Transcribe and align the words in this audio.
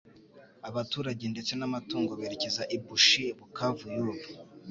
abaturage 0.69 1.25
ndetse 1.33 1.51
n'amatungo, 1.55 2.11
berekeza 2.19 2.61
I 2.75 2.77
Bushi 2.85 3.23
(Bukavu 3.39 3.85
y'ubu). 3.95 4.15